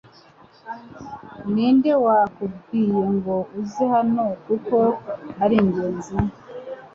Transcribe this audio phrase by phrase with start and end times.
[1.53, 4.77] Ninde wakubwiye ngo uze hano kuko
[5.43, 6.15] ari ingenzi